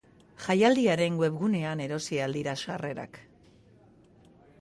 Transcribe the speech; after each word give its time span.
Jaialdiaren 0.43 1.19
webgunean 1.23 1.83
erosi 1.85 2.17
ahal 2.21 2.33
dira 2.39 2.55
sarrerak. 2.63 3.21